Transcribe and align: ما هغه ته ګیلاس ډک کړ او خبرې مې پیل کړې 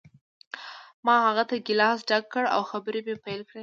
ما 1.05 1.15
هغه 1.27 1.43
ته 1.49 1.55
ګیلاس 1.65 1.99
ډک 2.09 2.23
کړ 2.33 2.43
او 2.55 2.61
خبرې 2.71 3.01
مې 3.05 3.15
پیل 3.25 3.41
کړې 3.49 3.59